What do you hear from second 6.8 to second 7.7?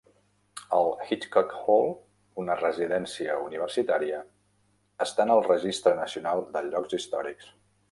Històrics.